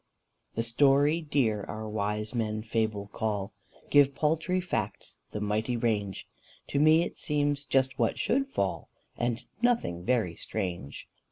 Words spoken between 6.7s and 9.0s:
me it seems just what should fall,